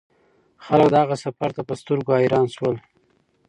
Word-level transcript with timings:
خلک 0.65 0.87
د 0.91 0.95
هغه 1.03 1.15
سفر 1.23 1.49
ته 1.55 1.61
په 1.67 1.73
سترګو 1.81 2.11
حیران 2.19 2.47
شول. 2.55 2.75